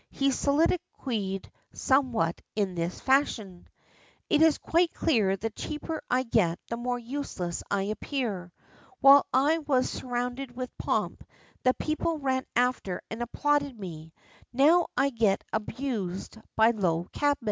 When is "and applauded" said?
13.11-13.79